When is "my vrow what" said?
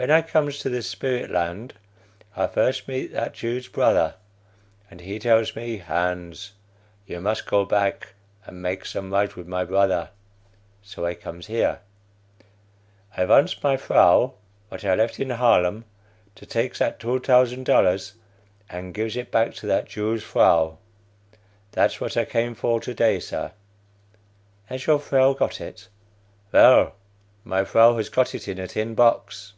13.60-14.84